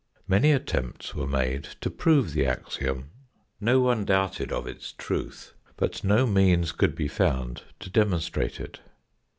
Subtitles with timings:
[0.27, 3.11] Many attempts were made to prove the axiom;
[3.59, 8.79] no one doubted of its truth, but no means could be found to demonstrate it.